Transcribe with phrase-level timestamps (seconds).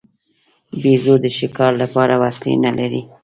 [0.81, 3.01] بیزو د ښکار لپاره وسلې نه لري.